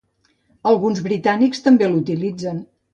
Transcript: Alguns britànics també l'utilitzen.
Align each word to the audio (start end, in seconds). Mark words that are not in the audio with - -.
Alguns 0.71 1.03
britànics 1.09 1.65
també 1.69 1.95
l'utilitzen. 1.95 2.69